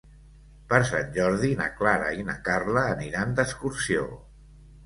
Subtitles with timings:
[0.71, 4.09] Per Sant Jordi na Clara i na Carla aniran d'excursió.